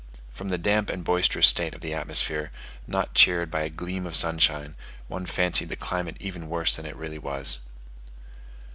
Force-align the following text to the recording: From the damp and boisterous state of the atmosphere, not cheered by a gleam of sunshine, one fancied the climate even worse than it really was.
From 0.31 0.47
the 0.47 0.57
damp 0.57 0.89
and 0.89 1.03
boisterous 1.03 1.45
state 1.45 1.75
of 1.75 1.81
the 1.81 1.93
atmosphere, 1.93 2.51
not 2.87 3.13
cheered 3.13 3.51
by 3.51 3.61
a 3.61 3.69
gleam 3.69 4.07
of 4.07 4.15
sunshine, 4.15 4.73
one 5.07 5.27
fancied 5.27 5.69
the 5.69 5.75
climate 5.75 6.17
even 6.19 6.49
worse 6.49 6.75
than 6.75 6.87
it 6.87 6.95
really 6.95 7.19
was. 7.19 7.59